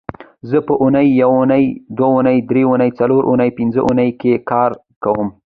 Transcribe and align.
زه 0.49 0.57
په 0.67 0.73
اونۍ 0.81 1.07
یونۍ 1.23 1.65
دونۍ 1.97 2.37
درېنۍ 2.49 2.89
څلورنۍ 2.99 3.49
او 3.51 3.55
پبنځنۍ 3.57 4.09
کې 4.21 4.33
کار 4.49 4.71
کوم 5.03 5.27